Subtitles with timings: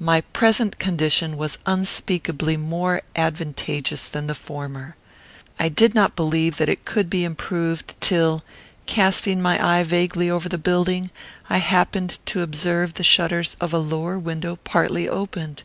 [0.00, 4.96] My present condition was unspeakably more advantageous than the former.
[5.60, 8.42] I did not believe that it could be improved, till,
[8.86, 11.10] casting my eye vaguely over the building,
[11.50, 15.62] I happened to observe the shutters of a lower window partly opened.